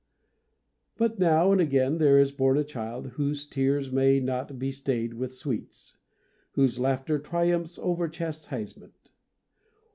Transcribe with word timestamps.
But 0.97 1.19
now 1.19 1.51
and 1.51 1.61
again 1.61 1.99
there 1.99 2.17
is 2.17 2.31
born 2.31 2.57
a 2.57 2.63
child 2.63 3.05
whose 3.09 3.45
tears 3.45 3.91
may 3.91 4.19
not 4.19 4.57
be 4.57 4.71
stayed 4.71 5.13
with 5.13 5.31
sweets, 5.31 5.97
whose 6.53 6.79
laughter 6.79 7.19
triumphs 7.19 7.77
over 7.77 8.07
chastisement. 8.09 9.11